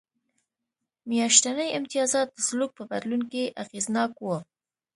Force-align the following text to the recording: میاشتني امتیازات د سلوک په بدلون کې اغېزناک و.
میاشتني 1.09 1.67
امتیازات 1.79 2.27
د 2.33 2.37
سلوک 2.47 2.71
په 2.77 2.83
بدلون 2.91 3.21
کې 3.31 3.43
اغېزناک 3.63 4.11
و. 4.21 4.27